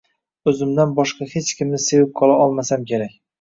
O‘zimdan 0.51 0.95
boshqa 0.99 1.27
hech 1.33 1.51
kimni 1.59 1.81
sevib 1.85 2.11
qola 2.23 2.39
olmasam 2.47 2.89
kerak 2.95 3.15